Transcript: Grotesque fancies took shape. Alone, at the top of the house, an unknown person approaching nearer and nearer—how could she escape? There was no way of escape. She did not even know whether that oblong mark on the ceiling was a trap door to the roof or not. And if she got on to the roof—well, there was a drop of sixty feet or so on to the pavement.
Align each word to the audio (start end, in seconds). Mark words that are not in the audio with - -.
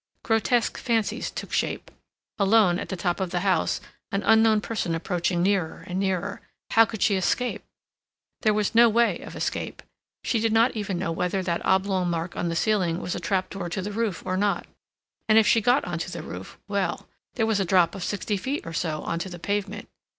Grotesque 0.23 0.79
fancies 0.79 1.29
took 1.29 1.51
shape. 1.51 1.91
Alone, 2.39 2.79
at 2.79 2.89
the 2.89 2.95
top 2.95 3.19
of 3.19 3.29
the 3.29 3.41
house, 3.41 3.79
an 4.11 4.23
unknown 4.23 4.59
person 4.59 4.95
approaching 4.95 5.43
nearer 5.43 5.83
and 5.85 5.99
nearer—how 5.99 6.85
could 6.85 7.03
she 7.03 7.17
escape? 7.17 7.63
There 8.41 8.51
was 8.55 8.73
no 8.73 8.89
way 8.89 9.19
of 9.19 9.35
escape. 9.35 9.83
She 10.23 10.39
did 10.39 10.51
not 10.51 10.75
even 10.75 10.97
know 10.97 11.11
whether 11.11 11.43
that 11.43 11.63
oblong 11.63 12.09
mark 12.09 12.35
on 12.35 12.49
the 12.49 12.55
ceiling 12.55 12.99
was 12.99 13.13
a 13.13 13.19
trap 13.19 13.51
door 13.51 13.69
to 13.69 13.81
the 13.83 13.91
roof 13.91 14.23
or 14.25 14.35
not. 14.35 14.65
And 15.29 15.37
if 15.37 15.45
she 15.45 15.61
got 15.61 15.85
on 15.85 15.99
to 15.99 16.09
the 16.11 16.23
roof—well, 16.23 17.07
there 17.35 17.45
was 17.45 17.59
a 17.59 17.63
drop 17.63 17.93
of 17.93 18.03
sixty 18.03 18.37
feet 18.37 18.65
or 18.65 18.73
so 18.73 19.03
on 19.03 19.19
to 19.19 19.29
the 19.29 19.37
pavement. 19.37 19.87